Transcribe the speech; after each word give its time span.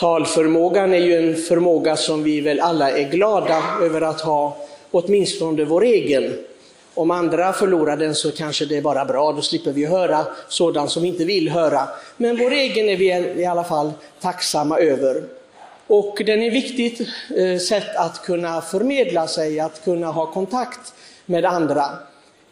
Talförmågan 0.00 0.94
är 0.94 0.98
ju 0.98 1.16
en 1.16 1.36
förmåga 1.36 1.96
som 1.96 2.22
vi 2.22 2.40
väl 2.40 2.60
alla 2.60 2.90
är 2.90 3.10
glada 3.10 3.62
över 3.82 4.00
att 4.00 4.20
ha, 4.20 4.56
åtminstone 4.90 5.64
vår 5.64 5.84
egen. 5.84 6.38
Om 6.94 7.10
andra 7.10 7.52
förlorar 7.52 7.96
den 7.96 8.14
så 8.14 8.30
kanske 8.30 8.64
det 8.64 8.76
är 8.76 8.82
bara 8.82 9.04
bra, 9.04 9.32
då 9.32 9.42
slipper 9.42 9.72
vi 9.72 9.86
höra 9.86 10.26
sådant 10.48 10.90
som 10.90 11.02
vi 11.02 11.08
inte 11.08 11.24
vill 11.24 11.48
höra. 11.48 11.88
Men 12.16 12.36
vår 12.36 12.52
egen 12.52 12.88
är 12.88 12.96
vi 12.96 13.06
i 13.42 13.44
alla 13.44 13.64
fall 13.64 13.92
tacksamma 14.20 14.78
över. 14.78 15.22
Och 15.86 16.22
den 16.26 16.42
är 16.42 16.46
ett 16.46 16.54
viktigt 16.54 17.00
eh, 17.36 17.58
sätt 17.58 17.96
att 17.96 18.22
kunna 18.22 18.60
förmedla 18.60 19.26
sig, 19.26 19.60
att 19.60 19.84
kunna 19.84 20.06
ha 20.06 20.26
kontakt 20.26 20.94
med 21.26 21.44
andra. 21.44 21.84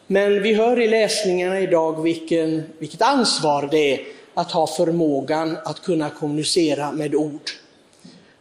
Men 0.07 0.43
vi 0.43 0.53
hör 0.53 0.79
i 0.79 0.87
läsningarna 0.87 1.59
idag 1.59 2.03
vilken, 2.03 2.63
vilket 2.79 3.01
ansvar 3.01 3.67
det 3.71 3.93
är 3.93 4.18
att 4.33 4.51
ha 4.51 4.67
förmågan 4.67 5.57
att 5.65 5.81
kunna 5.81 6.09
kommunicera 6.09 6.91
med 6.91 7.15
ord. 7.15 7.49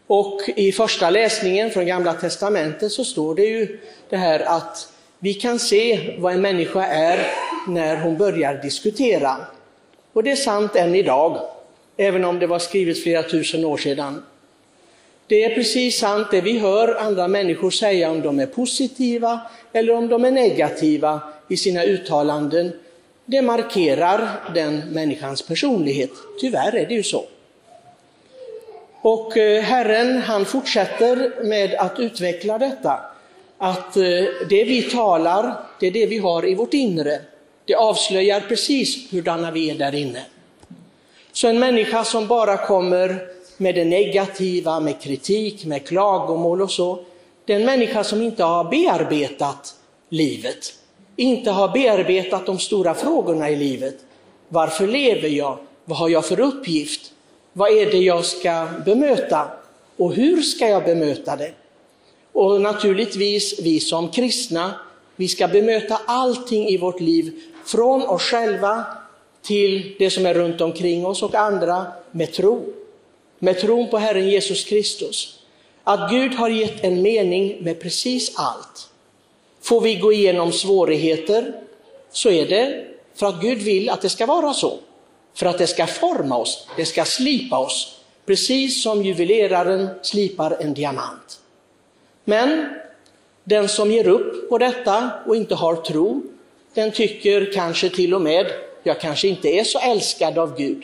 Och 0.06 0.40
i 0.56 0.72
första 0.72 1.10
läsningen 1.10 1.70
från 1.70 1.86
Gamla 1.86 2.14
Testamentet 2.14 2.92
så 2.92 3.04
står 3.04 3.34
det 3.34 3.44
ju 3.44 3.78
det 4.08 4.16
här 4.16 4.40
att 4.40 4.92
vi 5.18 5.34
kan 5.34 5.58
se 5.58 6.14
vad 6.18 6.34
en 6.34 6.40
människa 6.40 6.86
är 6.86 7.26
när 7.68 7.96
hon 7.96 8.16
börjar 8.16 8.54
diskutera. 8.62 9.36
Och 10.12 10.22
det 10.22 10.30
är 10.30 10.36
sant 10.36 10.76
än 10.76 10.94
idag, 10.94 11.40
även 11.96 12.24
om 12.24 12.38
det 12.38 12.46
var 12.46 12.58
skrivet 12.58 13.02
flera 13.02 13.22
tusen 13.22 13.64
år 13.64 13.76
sedan. 13.76 14.22
Det 15.26 15.44
är 15.44 15.54
precis 15.54 15.98
sant 15.98 16.26
det 16.30 16.40
vi 16.40 16.58
hör 16.58 16.94
andra 16.94 17.28
människor 17.28 17.70
säga 17.70 18.10
om 18.10 18.22
de 18.22 18.40
är 18.40 18.46
positiva 18.46 19.40
eller 19.72 19.92
om 19.92 20.08
de 20.08 20.24
är 20.24 20.30
negativa 20.30 21.20
i 21.48 21.56
sina 21.56 21.84
uttalanden. 21.84 22.72
Det 23.30 23.42
markerar 23.42 24.50
den 24.54 24.78
människans 24.78 25.42
personlighet. 25.42 26.10
Tyvärr 26.40 26.76
är 26.76 26.86
det 26.86 26.94
ju 26.94 27.02
så. 27.02 27.24
Och 29.00 29.36
eh, 29.36 29.62
Herren 29.62 30.22
han 30.22 30.44
fortsätter 30.44 31.44
med 31.44 31.74
att 31.74 31.98
utveckla 31.98 32.58
detta. 32.58 33.00
Att 33.58 33.96
eh, 33.96 34.02
det 34.48 34.64
vi 34.64 34.82
talar, 34.82 35.54
det 35.80 35.86
är 35.86 35.90
det 35.90 36.06
vi 36.06 36.18
har 36.18 36.48
i 36.48 36.54
vårt 36.54 36.74
inre. 36.74 37.20
Det 37.64 37.74
avslöjar 37.74 38.40
precis 38.40 39.12
hurdana 39.12 39.50
vi 39.50 39.70
är 39.70 39.74
där 39.74 39.94
inne. 39.94 40.22
Så 41.32 41.48
en 41.48 41.58
människa 41.58 42.04
som 42.04 42.26
bara 42.26 42.56
kommer 42.56 43.28
med 43.56 43.74
det 43.74 43.84
negativa, 43.84 44.80
med 44.80 45.00
kritik, 45.00 45.64
med 45.64 45.86
klagomål 45.86 46.62
och 46.62 46.70
så, 46.70 47.04
det 47.44 47.52
är 47.52 47.60
en 47.60 47.66
människa 47.66 48.04
som 48.04 48.22
inte 48.22 48.44
har 48.44 48.64
bearbetat 48.64 49.74
livet, 50.08 50.74
inte 51.18 51.50
har 51.50 51.68
bearbetat 51.68 52.46
de 52.46 52.58
stora 52.58 52.94
frågorna 52.94 53.50
i 53.50 53.56
livet. 53.56 53.96
Varför 54.48 54.86
lever 54.86 55.28
jag? 55.28 55.58
Vad 55.84 55.98
har 55.98 56.08
jag 56.08 56.26
för 56.26 56.40
uppgift? 56.40 57.12
Vad 57.52 57.70
är 57.70 57.86
det 57.86 57.98
jag 57.98 58.24
ska 58.24 58.68
bemöta? 58.84 59.48
Och 59.96 60.14
hur 60.14 60.42
ska 60.42 60.68
jag 60.68 60.84
bemöta 60.84 61.36
det? 61.36 61.52
Och 62.32 62.60
naturligtvis, 62.60 63.60
vi 63.60 63.80
som 63.80 64.08
kristna, 64.08 64.74
vi 65.16 65.28
ska 65.28 65.48
bemöta 65.48 66.00
allting 66.06 66.68
i 66.68 66.76
vårt 66.76 67.00
liv, 67.00 67.32
från 67.64 68.02
oss 68.02 68.22
själva 68.22 68.84
till 69.42 69.94
det 69.98 70.10
som 70.10 70.26
är 70.26 70.34
runt 70.34 70.60
omkring 70.60 71.06
oss 71.06 71.22
och 71.22 71.34
andra, 71.34 71.86
med 72.10 72.32
tro. 72.32 72.72
Med 73.38 73.60
tron 73.60 73.90
på 73.90 73.98
Herren 73.98 74.28
Jesus 74.28 74.64
Kristus. 74.64 75.38
Att 75.84 76.10
Gud 76.10 76.34
har 76.34 76.48
gett 76.48 76.84
en 76.84 77.02
mening 77.02 77.56
med 77.60 77.80
precis 77.80 78.38
allt. 78.38 78.87
Får 79.68 79.80
vi 79.80 79.94
gå 79.94 80.12
igenom 80.12 80.52
svårigheter 80.52 81.52
så 82.10 82.30
är 82.30 82.46
det 82.46 82.84
för 83.14 83.26
att 83.26 83.40
Gud 83.40 83.58
vill 83.58 83.90
att 83.90 84.00
det 84.00 84.08
ska 84.08 84.26
vara 84.26 84.54
så. 84.54 84.78
För 85.34 85.46
att 85.46 85.58
det 85.58 85.66
ska 85.66 85.86
forma 85.86 86.36
oss, 86.36 86.68
det 86.76 86.84
ska 86.84 87.04
slipa 87.04 87.58
oss. 87.58 88.00
Precis 88.26 88.82
som 88.82 89.02
juveleraren 89.02 89.88
slipar 90.02 90.56
en 90.60 90.74
diamant. 90.74 91.40
Men 92.24 92.68
den 93.44 93.68
som 93.68 93.90
ger 93.90 94.08
upp 94.08 94.48
på 94.48 94.58
detta 94.58 95.10
och 95.26 95.36
inte 95.36 95.54
har 95.54 95.76
tro, 95.76 96.22
den 96.74 96.92
tycker 96.92 97.52
kanske 97.52 97.90
till 97.90 98.14
och 98.14 98.22
med, 98.22 98.46
jag 98.82 99.00
kanske 99.00 99.28
inte 99.28 99.48
är 99.48 99.64
så 99.64 99.78
älskad 99.78 100.38
av 100.38 100.56
Gud. 100.56 100.82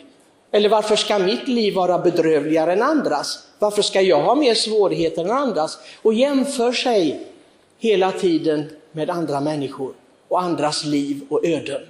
Eller 0.51 0.69
varför 0.69 0.97
ska 0.97 1.19
mitt 1.19 1.49
liv 1.49 1.75
vara 1.75 1.99
bedrövligare 1.99 2.73
än 2.73 2.83
andras? 2.83 3.39
Varför 3.59 3.83
ska 3.83 4.01
jag 4.01 4.23
ha 4.23 4.35
mer 4.35 4.55
svårigheter 4.55 5.25
än 5.25 5.31
andras? 5.31 5.79
Och 6.03 6.15
jämför 6.15 6.73
sig 6.73 7.34
hela 7.79 8.13
tiden 8.13 8.71
med 8.93 9.11
andra 9.11 9.41
människor 9.41 9.95
och 10.29 10.43
andras 10.43 10.85
liv 10.85 11.21
och 11.29 11.47
öden. 11.47 11.81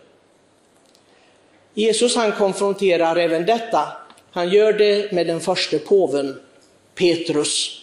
Jesus 1.75 2.17
han 2.17 2.33
konfronterar 2.33 3.17
även 3.17 3.47
detta. 3.47 3.89
Han 4.31 4.49
gör 4.49 4.73
det 4.73 5.13
med 5.13 5.27
den 5.27 5.41
första 5.41 5.79
påven, 5.79 6.41
Petrus. 6.95 7.81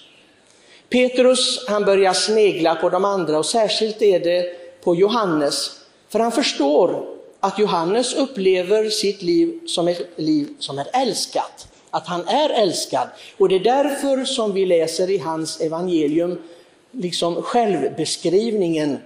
Petrus 0.89 1.65
han 1.67 1.85
börjar 1.85 2.13
snegla 2.13 2.75
på 2.75 2.89
de 2.89 3.05
andra 3.05 3.37
och 3.37 3.45
särskilt 3.45 4.01
är 4.01 4.19
det 4.19 4.55
på 4.83 4.95
Johannes. 4.95 5.71
För 6.09 6.19
han 6.19 6.31
förstår 6.31 7.05
att 7.39 7.59
Johannes 7.59 8.13
upplever 8.13 8.89
sitt 8.89 9.21
liv 9.21 9.59
som 9.67 9.87
ett 9.87 10.09
liv 10.15 10.47
som 10.59 10.79
är 10.79 10.87
älskat. 10.93 11.67
Att 11.89 12.07
han 12.07 12.27
är 12.27 12.49
älskad. 12.49 13.07
Och 13.37 13.49
det 13.49 13.55
är 13.55 13.83
därför 13.83 14.25
som 14.25 14.53
vi 14.53 14.65
läser 14.65 15.09
i 15.09 15.17
hans 15.17 15.61
evangelium 15.61 16.41
liksom 16.91 17.41
självbeskrivningen, 17.41 18.97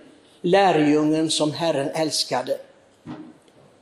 lärjungen 0.41 1.29
som 1.29 1.51
Herren 1.51 1.89
älskade. 1.89 2.57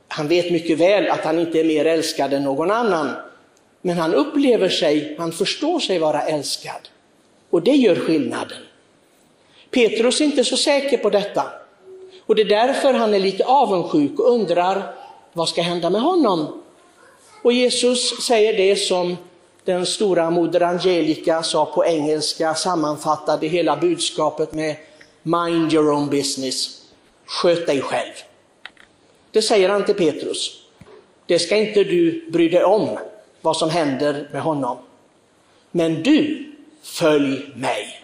Han 0.08 0.28
vet 0.28 0.52
mycket 0.52 0.78
väl 0.78 1.10
att 1.10 1.24
han 1.24 1.38
inte 1.38 1.60
är 1.60 1.64
mer 1.64 1.84
älskad 1.84 2.32
än 2.32 2.42
någon 2.42 2.70
annan. 2.70 3.10
Men 3.82 3.98
han 3.98 4.14
upplever 4.14 4.68
sig, 4.68 5.14
han 5.18 5.32
förstår 5.32 5.80
sig 5.80 5.98
vara 5.98 6.22
älskad. 6.22 6.88
Och 7.50 7.62
det 7.62 7.74
gör 7.76 7.96
skillnaden. 7.96 8.58
Petrus 9.70 10.20
är 10.20 10.24
inte 10.24 10.44
så 10.44 10.56
säker 10.56 10.98
på 10.98 11.10
detta. 11.10 11.44
Och 12.26 12.34
det 12.34 12.42
är 12.42 12.66
därför 12.66 12.92
han 12.92 13.14
är 13.14 13.18
lite 13.18 13.44
avundsjuk 13.44 14.18
och 14.18 14.30
undrar 14.30 14.94
vad 15.32 15.48
ska 15.48 15.62
hända 15.62 15.90
med 15.90 16.00
honom? 16.00 16.62
Och 17.42 17.52
Jesus 17.52 18.26
säger 18.26 18.56
det 18.56 18.76
som 18.76 19.16
den 19.64 19.86
stora 19.86 20.30
moder 20.30 20.60
Angelica 20.60 21.42
sa 21.42 21.66
på 21.66 21.84
engelska, 21.84 22.54
sammanfattade 22.54 23.46
hela 23.46 23.76
budskapet 23.76 24.52
med 24.52 24.76
Mind 25.22 25.72
your 25.72 25.92
own 25.92 26.10
business. 26.10 26.82
Sköt 27.26 27.66
dig 27.66 27.80
själv. 27.80 28.12
Det 29.30 29.42
säger 29.42 29.68
han 29.68 29.84
till 29.84 29.94
Petrus. 29.94 30.50
Det 31.26 31.38
ska 31.38 31.56
inte 31.56 31.84
du 31.84 32.30
bry 32.30 32.48
dig 32.48 32.64
om, 32.64 32.98
vad 33.40 33.56
som 33.56 33.70
händer 33.70 34.28
med 34.32 34.42
honom. 34.42 34.78
Men 35.70 36.02
du, 36.02 36.52
följ 36.82 37.52
mig. 37.54 38.02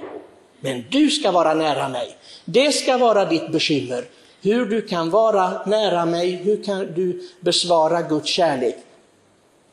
Men 0.60 0.84
du 0.90 1.10
ska 1.10 1.30
vara 1.30 1.54
nära 1.54 1.88
mig. 1.88 2.16
Det 2.44 2.72
ska 2.72 2.98
vara 2.98 3.24
ditt 3.24 3.52
bekymmer. 3.52 4.04
Hur 4.42 4.66
du 4.66 4.82
kan 4.82 5.10
vara 5.10 5.66
nära 5.66 6.06
mig, 6.06 6.30
hur 6.30 6.64
kan 6.64 6.94
du 6.94 7.28
besvara 7.40 8.02
Guds 8.02 8.28
kärlek. 8.28 8.76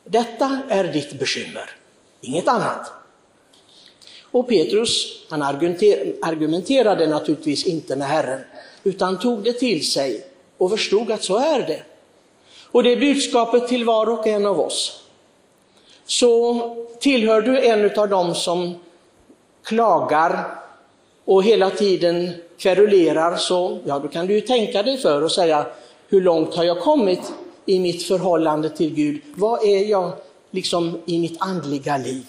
Detta 0.04 0.60
är 0.68 0.84
ditt 0.84 1.18
bekymmer, 1.18 1.70
inget 2.20 2.48
annat. 2.48 2.92
Och 4.30 4.48
Petrus, 4.48 5.24
han 5.30 5.42
argumenterade 6.22 7.06
naturligtvis 7.06 7.66
inte 7.66 7.96
med 7.96 8.08
Herren, 8.08 8.40
utan 8.84 9.18
tog 9.18 9.42
det 9.42 9.52
till 9.52 9.90
sig 9.90 10.26
och 10.58 10.70
förstod 10.70 11.10
att 11.10 11.22
så 11.22 11.36
är 11.36 11.66
det. 11.66 11.82
Och 12.70 12.82
det 12.82 12.92
är 12.92 12.96
budskapet 12.96 13.68
till 13.68 13.84
var 13.84 14.10
och 14.10 14.26
en 14.26 14.46
av 14.46 14.60
oss. 14.60 15.04
Så 16.06 16.86
tillhör 17.00 17.42
du 17.42 17.66
en 17.66 17.98
av 17.98 18.08
dem 18.08 18.34
som 18.34 18.74
klagar 19.64 20.58
och 21.24 21.44
hela 21.44 21.70
tiden 21.70 22.30
kverulerar 22.58 23.36
så, 23.36 23.78
ja 23.84 23.98
då 23.98 24.08
kan 24.08 24.26
du 24.26 24.34
ju 24.34 24.40
tänka 24.40 24.82
dig 24.82 24.98
för 24.98 25.22
och 25.22 25.32
säga, 25.32 25.66
hur 26.08 26.20
långt 26.20 26.54
har 26.54 26.64
jag 26.64 26.80
kommit 26.80 27.32
i 27.66 27.78
mitt 27.78 28.02
förhållande 28.02 28.70
till 28.70 28.94
Gud? 28.94 29.22
Vad 29.34 29.64
är 29.64 29.84
jag 29.84 30.12
liksom 30.50 30.98
i 31.06 31.18
mitt 31.18 31.36
andliga 31.40 31.96
liv? 31.96 32.26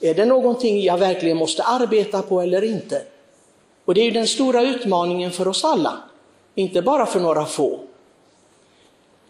Är 0.00 0.14
det 0.14 0.24
någonting 0.24 0.82
jag 0.82 0.98
verkligen 0.98 1.36
måste 1.36 1.62
arbeta 1.62 2.22
på 2.22 2.40
eller 2.40 2.64
inte? 2.64 3.02
Och 3.84 3.94
det 3.94 4.00
är 4.00 4.04
ju 4.04 4.10
den 4.10 4.26
stora 4.26 4.62
utmaningen 4.62 5.30
för 5.30 5.48
oss 5.48 5.64
alla, 5.64 5.98
inte 6.54 6.82
bara 6.82 7.06
för 7.06 7.20
några 7.20 7.44
få. 7.44 7.80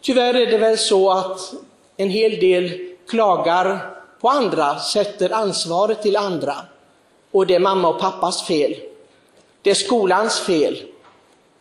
Tyvärr 0.01 0.35
är 0.35 0.47
det 0.47 0.59
väl 0.59 0.79
så 0.79 1.11
att 1.11 1.55
en 1.97 2.11
hel 2.11 2.41
del 2.41 2.71
klagar 3.09 3.97
på 4.21 4.29
andra, 4.29 4.79
sätter 4.79 5.31
ansvaret 5.31 6.03
till 6.03 6.17
andra. 6.17 6.55
Och 7.31 7.47
det 7.47 7.55
är 7.55 7.61
mamma 7.61 7.89
och 7.89 8.01
pappas 8.01 8.43
fel. 8.43 8.75
Det 9.63 9.71
är 9.71 9.75
skolans 9.75 10.41
fel. 10.41 10.83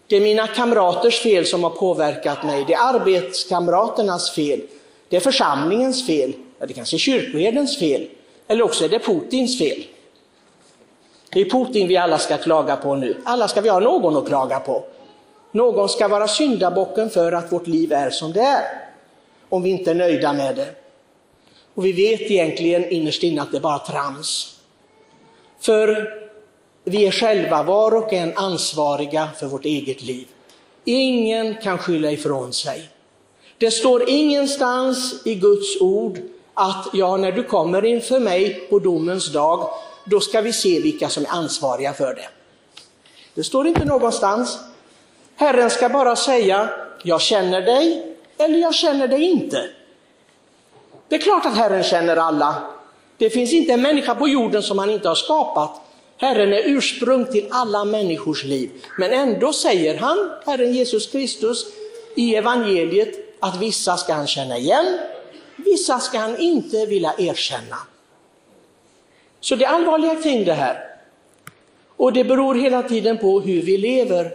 Det 0.08 0.16
är 0.16 0.22
mina 0.22 0.48
kamraters 0.48 1.20
fel 1.20 1.46
som 1.46 1.64
har 1.64 1.70
påverkat 1.70 2.44
mig. 2.44 2.66
Det 2.68 2.74
är 2.74 2.96
arbetskamraternas 2.96 4.32
fel. 4.32 4.62
Det 5.10 5.16
är 5.16 5.20
församlingens 5.20 6.08
fel. 6.08 6.34
Ja, 6.66 6.68
det 6.68 6.74
kanske 6.74 6.96
är 6.96 7.00
kyrkoherdens 7.00 7.80
fel. 7.80 8.08
Eller 8.48 8.64
också 8.64 8.86
är 8.86 8.90
det 8.90 9.00
Putins 9.00 9.58
fel. 9.58 9.84
Det 11.34 11.42
är 11.42 11.50
Putin 11.50 11.88
vi 11.88 11.98
alla 11.98 12.18
ska 12.18 12.38
klaga 12.38 12.76
på 12.76 12.96
nu. 12.96 13.18
Alla 13.26 13.48
ska 13.48 13.62
vi 13.62 13.70
ha 13.70 13.80
någon 13.80 14.18
att 14.18 14.28
klaga 14.28 14.60
på. 14.60 14.84
Någon 15.52 15.90
ska 15.90 16.08
vara 16.08 16.28
syndabocken 16.28 17.10
för 17.10 17.32
att 17.32 17.52
vårt 17.52 17.68
liv 17.68 17.94
är 17.94 18.10
som 18.10 18.34
det 18.34 18.42
är. 18.42 18.90
Om 19.50 19.64
vi 19.64 19.70
inte 19.70 19.92
är 19.92 19.96
nöjda 19.96 20.34
med 20.34 20.56
det. 20.56 20.68
Och 21.74 21.86
vi 21.86 21.92
vet 21.92 22.22
egentligen 22.22 22.90
innerst 22.90 23.24
inne 23.24 23.42
att 23.42 23.52
det 23.52 23.58
är 23.58 23.62
bara 23.62 23.80
trams. 23.80 24.60
För 25.60 26.10
vi 26.84 27.08
är 27.08 27.12
själva, 27.12 27.64
var 27.64 27.96
och 27.96 28.14
en, 28.14 28.38
ansvariga 28.38 29.30
för 29.40 29.48
vårt 29.48 29.66
eget 29.66 30.02
liv. 30.02 30.28
Ingen 30.86 31.56
kan 31.56 31.78
skylla 31.78 32.12
ifrån 32.12 32.54
sig. 32.54 32.90
Det 33.58 33.72
står 33.72 34.10
ingenstans 34.10 35.22
i 35.26 35.36
Guds 35.36 35.82
ord 35.82 36.20
att 36.56 36.88
ja, 36.94 37.18
när 37.18 37.32
du 37.32 37.44
kommer 37.44 37.86
inför 37.86 38.20
mig 38.20 38.68
på 38.70 38.80
domens 38.80 39.34
dag, 39.34 39.70
då 40.04 40.20
ska 40.20 40.42
vi 40.42 40.54
se 40.54 40.80
vilka 40.80 41.10
som 41.10 41.24
är 41.24 41.30
ansvariga 41.30 41.94
för 41.94 42.16
det. 42.16 42.28
Det 43.34 43.44
står 43.44 43.68
inte 43.68 43.86
någonstans. 43.86 44.60
Herren 45.36 45.70
ska 45.70 45.90
bara 45.90 46.16
säga, 46.16 46.70
jag 47.04 47.22
känner 47.22 47.62
dig 47.62 48.16
eller 48.38 48.60
jag 48.60 48.76
känner 48.76 49.08
dig 49.08 49.24
inte. 49.24 49.70
Det 51.08 51.16
är 51.16 51.20
klart 51.20 51.46
att 51.46 51.56
Herren 51.56 51.84
känner 51.84 52.18
alla. 52.18 52.56
Det 53.18 53.30
finns 53.30 53.54
inte 53.54 53.74
en 53.74 53.82
människa 53.82 54.16
på 54.16 54.28
jorden 54.28 54.64
som 54.64 54.80
han 54.80 54.90
inte 54.90 55.08
har 55.08 55.16
skapat. 55.16 55.82
Herren 56.18 56.54
är 56.54 56.62
ursprung 56.66 57.26
till 57.26 57.48
alla 57.52 57.86
människors 57.86 58.44
liv. 58.44 58.70
Men 59.00 59.12
ändå 59.12 59.54
säger 59.54 59.98
han, 59.98 60.32
Herren 60.46 60.74
Jesus 60.74 61.08
Kristus, 61.08 61.66
i 62.16 62.36
evangeliet 62.36 63.38
att 63.40 63.62
vissa 63.62 63.98
ska 63.98 64.14
han 64.14 64.28
känna 64.28 64.58
igen, 64.58 65.00
vissa 65.66 66.00
ska 66.00 66.20
han 66.20 66.38
inte 66.38 66.86
vilja 66.86 67.14
erkänna. 67.18 67.78
Så 69.40 69.56
det 69.56 69.66
är 69.66 69.70
allvarliga 69.70 70.16
ting 70.16 70.46
det 70.46 70.54
här. 70.54 70.96
Och 71.98 72.14
det 72.14 72.24
beror 72.24 72.56
hela 72.56 72.84
tiden 72.84 73.18
på 73.18 73.40
hur 73.40 73.62
vi 73.62 73.78
lever. 73.78 74.32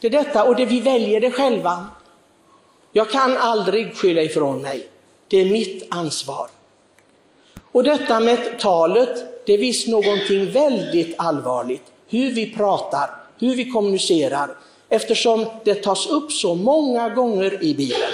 Det 0.00 0.06
är 0.06 0.10
detta, 0.10 0.44
och 0.44 0.56
det 0.56 0.64
vi 0.64 0.80
väljer 0.80 1.20
det 1.20 1.30
själva. 1.30 1.86
Jag 2.92 3.10
kan 3.10 3.36
aldrig 3.36 3.96
skylla 3.96 4.22
ifrån 4.22 4.62
mig. 4.62 4.88
Det 5.28 5.40
är 5.40 5.44
mitt 5.44 5.86
ansvar. 5.90 6.48
Och 7.72 7.84
detta 7.84 8.20
med 8.20 8.58
talet, 8.58 9.46
det 9.46 9.52
är 9.52 9.58
visst 9.58 9.88
någonting 9.88 10.50
väldigt 10.52 11.14
allvarligt. 11.18 11.82
Hur 12.08 12.30
vi 12.30 12.54
pratar, 12.54 13.10
hur 13.38 13.54
vi 13.54 13.70
kommunicerar, 13.70 14.56
eftersom 14.88 15.46
det 15.64 15.74
tas 15.74 16.06
upp 16.06 16.32
så 16.32 16.54
många 16.54 17.08
gånger 17.08 17.64
i 17.64 17.74
Bibeln. 17.74 18.12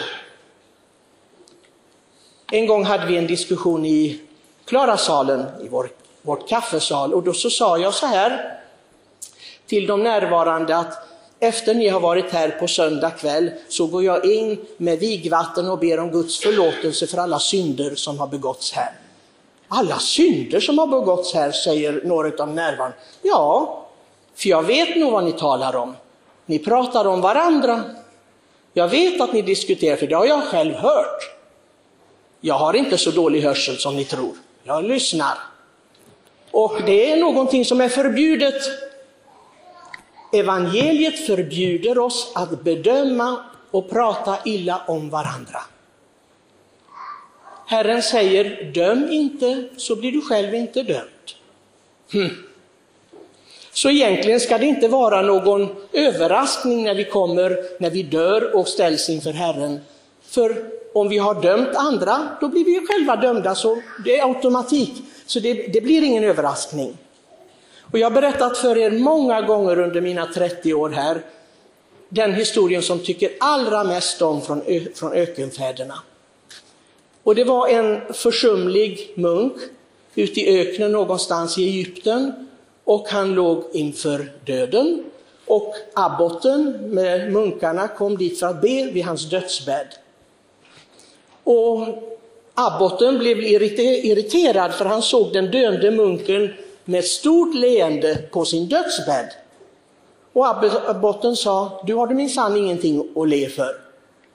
En 2.53 2.67
gång 2.67 2.85
hade 2.85 3.07
vi 3.07 3.17
en 3.17 3.27
diskussion 3.27 3.87
i 3.87 4.21
Klarasalen, 4.65 5.47
i 5.63 5.69
vår, 5.69 5.91
vårt 6.23 6.49
kaffesal, 6.49 7.15
och 7.15 7.23
då 7.23 7.33
så 7.33 7.51
sa 7.51 7.79
jag 7.79 7.95
så 7.95 8.07
här 8.07 8.59
till 9.67 9.87
de 9.87 10.03
närvarande 10.03 10.77
att 10.77 11.09
efter 11.41 11.75
ni 11.75 11.89
har 11.89 12.01
varit 12.01 12.31
här 12.31 12.49
på 12.49 12.69
söndag 12.69 13.11
kväll 13.11 13.51
så 13.69 13.87
går 13.87 14.05
jag 14.05 14.27
in 14.27 14.59
med 14.77 14.99
vigvatten 14.99 15.71
och 15.71 15.79
ber 15.79 16.01
om 16.01 16.11
Guds 16.11 16.41
förlåtelse 16.41 17.07
för 17.07 17.19
alla 17.19 17.39
synder 17.39 17.95
som 17.95 18.19
har 18.19 18.27
begåtts 18.27 18.73
här. 18.73 18.93
Alla 19.69 19.99
synder 19.99 20.61
som 20.61 20.79
har 20.79 20.87
begåtts 20.87 21.35
här, 21.35 21.51
säger 21.51 22.01
några 22.05 22.43
av 22.43 22.55
närvarande. 22.55 22.97
Ja, 23.23 23.87
för 24.35 24.49
jag 24.49 24.63
vet 24.63 24.97
nog 24.97 25.13
vad 25.13 25.25
ni 25.25 25.33
talar 25.33 25.77
om. 25.77 25.97
Ni 26.47 26.59
pratar 26.59 27.05
om 27.05 27.21
varandra. 27.21 27.83
Jag 28.73 28.89
vet 28.89 29.21
att 29.21 29.33
ni 29.33 29.43
diskuterar, 29.43 29.97
för 29.97 30.07
det 30.07 30.15
har 30.15 30.27
jag 30.27 30.45
själv 30.45 30.75
hört. 30.75 31.38
Jag 32.41 32.55
har 32.55 32.75
inte 32.75 32.99
så 32.99 33.11
dålig 33.11 33.43
hörsel 33.43 33.79
som 33.79 33.97
ni 33.97 34.05
tror. 34.05 34.35
Jag 34.65 34.85
lyssnar. 34.85 35.39
Och 36.51 36.83
det 36.87 37.13
är 37.13 37.17
någonting 37.17 37.65
som 37.65 37.81
är 37.81 37.89
förbjudet 37.89 38.63
Evangeliet 40.33 41.27
förbjuder 41.27 41.99
oss 41.99 42.33
att 42.35 42.65
bedöma 42.65 43.45
och 43.71 43.91
prata 43.91 44.39
illa 44.45 44.83
om 44.87 45.11
varandra. 45.11 45.61
Herren 47.67 48.03
säger, 48.03 48.73
döm 48.73 49.09
inte 49.11 49.69
så 49.77 49.97
blir 49.97 50.13
du 50.13 50.21
själv 50.21 50.55
inte 50.55 50.83
dömd. 50.83 51.09
Hm. 52.13 52.31
Så 53.73 53.91
egentligen 53.91 54.41
ska 54.41 54.59
det 54.59 54.67
inte 54.67 54.89
vara 54.89 55.23
någon 55.23 55.69
överraskning 55.93 56.85
när 56.85 56.95
vi 56.95 57.05
kommer, 57.05 57.81
när 57.81 57.91
vi 57.91 58.03
dör 58.03 58.57
och 58.57 58.69
ställs 58.69 59.09
inför 59.09 59.33
Herren. 59.33 59.81
För 60.23 60.78
om 61.01 61.09
vi 61.09 61.19
har 61.19 61.43
dömt 61.43 61.75
andra, 61.75 62.29
då 62.41 62.49
blir 62.49 62.65
vi 62.65 62.87
själva 62.87 63.17
dömda, 63.17 63.55
så 63.55 63.83
det 64.05 64.19
är 64.19 64.29
automatik. 64.29 64.93
Så 65.27 65.41
det, 65.41 65.55
det 65.55 65.81
blir 65.81 66.03
ingen 66.03 66.25
överraskning. 66.25 66.97
Och 67.93 67.99
jag 67.99 68.07
har 68.07 68.15
berättat 68.15 68.59
för 68.59 68.79
er 68.79 68.91
många 68.91 69.43
gånger 69.43 69.79
under 69.79 70.01
mina 70.01 70.27
30 70.27 70.75
år 70.75 70.91
här, 70.91 71.21
den 72.09 72.33
historien 72.33 72.83
som 72.83 72.99
tycker 72.99 73.31
allra 73.41 73.85
mest 73.85 74.23
om 74.23 74.43
från, 74.43 74.63
från 74.95 75.13
ökenfäderna. 75.13 75.95
Och 77.23 77.35
det 77.35 77.45
var 77.45 77.69
en 77.69 78.15
försumlig 78.15 79.13
munk 79.15 79.55
ute 80.15 80.41
i 80.41 80.61
öknen 80.61 80.93
någonstans 80.93 81.59
i 81.59 81.65
Egypten 81.65 82.49
och 82.85 83.09
han 83.09 83.35
låg 83.35 83.65
inför 83.73 84.33
döden. 84.45 85.05
Och 85.47 85.75
abboten 85.95 86.73
med 86.91 87.33
munkarna 87.33 87.89
kom 87.89 88.17
dit 88.17 88.39
för 88.39 88.47
att 88.47 88.61
be 88.61 88.91
vid 88.93 89.05
hans 89.05 89.31
dödsbädd. 89.31 89.87
Och 91.49 91.87
abboten 92.55 93.19
blev 93.19 93.43
irriterad 93.43 94.75
för 94.75 94.85
han 94.85 95.03
såg 95.03 95.33
den 95.33 95.51
döende 95.51 95.91
munken 95.91 96.55
med 96.85 97.05
stort 97.05 97.55
leende 97.55 98.19
på 98.31 98.45
sin 98.45 98.69
dödsbädd. 98.69 99.29
Och 100.33 100.47
abboten 100.91 101.37
sa, 101.37 101.83
du 101.87 101.95
har 101.95 102.09
minsann 102.09 102.57
ingenting 102.57 103.09
att 103.17 103.29
le 103.29 103.49
för. 103.49 103.81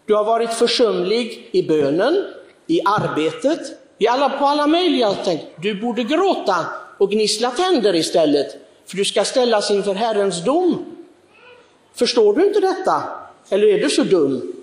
Du 0.06 0.15
har 0.15 0.24
varit 0.24 0.54
försumlig 0.54 1.50
i 1.51 1.63
bönen, 1.63 2.25
i 2.68 2.81
arbetet, 2.86 3.59
i 3.98 4.07
alla, 4.07 4.30
på 4.30 4.45
alla 4.45 4.68
möjliga 4.68 5.16
sätt. 5.16 5.42
Du 5.62 5.81
borde 5.81 6.04
gråta 6.04 6.66
och 6.98 7.12
gnissla 7.12 7.51
tänder 7.51 7.95
istället, 7.95 8.56
för 8.86 8.98
du 8.98 9.06
ska 9.06 9.24
ställas 9.25 9.71
inför 9.71 9.94
Herrens 9.94 10.45
dom. 10.45 10.86
Förstår 11.95 12.33
du 12.33 12.48
inte 12.48 12.59
detta? 12.59 13.04
Eller 13.50 13.68
är 13.68 13.80
du 13.80 13.89
så 13.89 14.04
dum? 14.04 14.62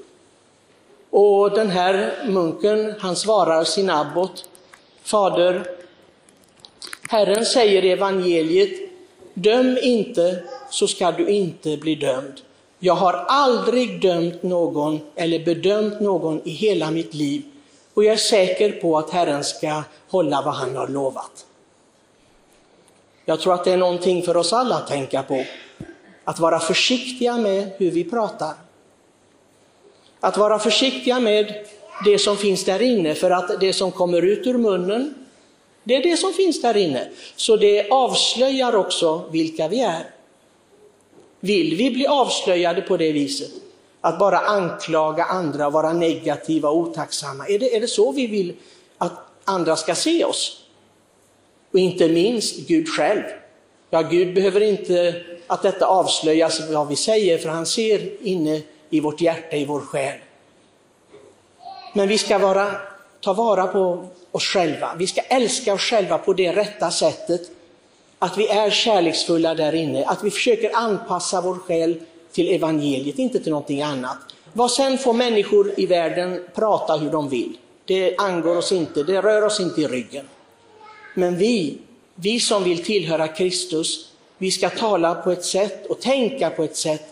Och 1.11 1.51
den 1.51 1.71
här 1.71 2.25
munken, 2.27 2.95
han 3.01 3.17
svarar 3.17 3.65
sin 3.65 3.91
abbot, 3.91 4.45
Fader, 5.03 5.67
Herren 7.09 7.45
säger 7.45 7.85
i 7.85 7.91
evangeliet, 7.91 8.91
döm 9.35 9.79
inte 9.83 10.43
så 10.71 10.87
ska 10.87 11.13
du 11.13 11.29
inte 11.29 11.77
bli 11.77 11.95
dömd. 11.95 12.41
Jag 12.79 12.95
har 12.95 13.13
aldrig 13.29 14.03
dömt 14.03 14.43
någon 14.43 15.01
eller 15.15 15.45
bedömt 15.45 16.01
någon 16.01 16.41
i 16.45 16.51
hela 16.51 16.91
mitt 16.91 17.15
liv 17.15 17.43
och 17.95 18.05
jag 18.05 18.13
är 18.13 18.17
säker 18.17 18.73
på 18.73 18.99
att 18.99 19.11
Herren 19.11 19.45
ska 19.45 19.83
hålla 20.09 20.43
vad 20.43 20.55
han 20.55 20.77
har 20.77 20.89
lovat. 20.89 21.47
Jag 23.25 23.41
tror 23.41 23.55
att 23.55 23.65
det 23.65 23.73
är 23.73 23.77
någonting 23.77 24.23
för 24.23 24.37
oss 24.37 24.53
alla 24.53 24.77
att 24.77 24.87
tänka 24.87 25.23
på. 25.23 25.45
Att 26.25 26.39
vara 26.39 26.59
försiktiga 26.59 27.37
med 27.37 27.71
hur 27.77 27.91
vi 27.91 28.05
pratar. 28.05 28.55
Att 30.21 30.37
vara 30.37 30.59
försiktiga 30.59 31.21
med 31.21 31.55
det 32.05 32.19
som 32.19 32.37
finns 32.37 32.65
där 32.65 32.83
inne, 32.83 33.15
för 33.15 33.31
att 33.31 33.61
det 33.61 33.73
som 33.73 33.93
kommer 33.93 34.23
ut 34.23 34.47
ur 34.47 34.59
munnen, 34.59 35.15
det 35.85 35.97
är 35.97 36.03
det 36.03 36.17
som 36.17 36.33
finns 36.33 36.63
där 36.63 36.77
inne. 36.77 37.09
Så 37.37 37.57
det 37.57 37.91
avslöjar 37.91 38.75
också 38.75 39.25
vilka 39.31 39.69
vi 39.69 39.81
är. 39.81 40.11
Vill 41.41 41.77
vi 41.77 41.91
bli 41.91 42.07
avslöjade 42.07 42.83
på 42.83 42.97
det 42.97 43.13
viset? 43.13 43.51
Att 44.01 44.19
bara 44.19 44.39
anklaga 44.39 45.25
andra 45.25 45.67
och 45.67 45.73
vara 45.73 45.93
negativa 45.93 46.69
och 46.69 46.77
otacksamma? 46.77 47.47
Är 47.47 47.59
det, 47.59 47.77
är 47.77 47.81
det 47.81 47.89
så 47.89 48.13
vi 48.13 48.27
vill 48.27 48.53
att 48.99 49.13
andra 49.45 49.77
ska 49.77 49.95
se 49.95 50.25
oss? 50.25 50.65
Och 51.73 51.79
inte 51.79 52.09
minst 52.09 52.69
Gud 52.69 52.89
själv. 52.89 53.23
Ja, 53.91 54.03
Gud 54.03 54.35
behöver 54.35 54.61
inte 54.61 55.23
att 55.47 55.63
detta 55.63 55.87
avslöjas 55.87 56.71
vad 56.71 56.89
vi 56.89 56.97
säger, 56.97 57.39
för 57.39 57.49
han 57.49 57.67
ser 57.67 58.27
inne 58.27 58.63
i 58.91 59.01
vårt 59.01 59.21
hjärta, 59.21 59.57
i 59.57 59.65
vår 59.65 59.81
själ. 59.81 60.19
Men 61.95 62.09
vi 62.09 62.19
ska 62.19 62.39
vara, 62.39 62.71
ta 63.21 63.33
vara 63.33 63.67
på 63.67 64.07
oss 64.31 64.45
själva. 64.45 64.95
Vi 64.99 65.07
ska 65.07 65.21
älska 65.21 65.75
oss 65.75 65.81
själva 65.81 66.19
på 66.19 66.33
det 66.33 66.53
rätta 66.53 66.91
sättet. 66.91 67.51
Att 68.19 68.39
vi 68.39 68.49
är 68.49 68.71
kärleksfulla 68.71 69.55
där 69.55 69.75
inne, 69.75 70.05
att 70.05 70.25
vi 70.25 70.31
försöker 70.31 70.77
anpassa 70.77 71.41
vår 71.41 71.55
själ 71.55 72.01
till 72.33 72.49
evangeliet, 72.49 73.19
inte 73.19 73.41
till 73.41 73.51
någonting 73.51 73.83
annat. 73.83 74.19
Vad 74.53 74.71
sen 74.71 74.99
får 74.99 75.13
människor 75.13 75.73
i 75.77 75.87
världen 75.87 76.45
prata 76.55 76.97
hur 76.97 77.11
de 77.11 77.29
vill, 77.29 77.57
det 77.85 78.17
angår 78.19 78.57
oss 78.57 78.73
inte, 78.73 79.03
det 79.03 79.23
rör 79.23 79.43
oss 79.43 79.61
inte 79.61 79.81
i 79.81 79.87
ryggen. 79.87 80.29
Men 81.15 81.37
vi, 81.37 81.79
vi 82.15 82.41
som 82.41 82.65
vill 82.65 82.85
tillhöra 82.85 83.29
Kristus, 83.29 84.11
vi 84.39 84.51
ska 84.51 84.71
tala 84.71 85.15
på 85.15 85.31
ett 85.31 85.45
sätt 85.45 85.87
och 85.87 86.01
tänka 86.01 86.51
på 86.51 86.65
ett 86.65 86.77
sätt 86.77 87.10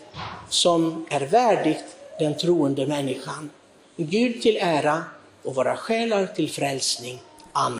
som 0.49 1.05
är 1.09 1.21
värdigt 1.21 1.85
den 2.19 2.37
troende 2.37 2.87
människan. 2.87 3.49
Gud 3.97 4.41
till 4.41 4.57
ära 4.57 5.03
och 5.43 5.55
våra 5.55 5.75
själar 5.75 6.25
till 6.25 6.49
frälsning. 6.49 7.19
Amen. 7.53 7.77